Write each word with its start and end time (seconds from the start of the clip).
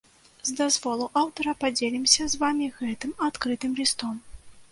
З 0.49 0.53
дазволу 0.59 1.05
аўтара 1.21 1.53
падзелімся 1.65 2.23
з 2.33 2.39
вамі 2.45 2.71
гэтым 2.79 3.11
адкрытым 3.29 3.79
лістом. 3.81 4.19